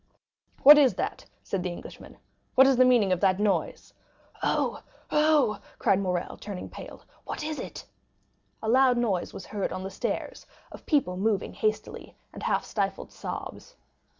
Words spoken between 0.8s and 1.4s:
that?"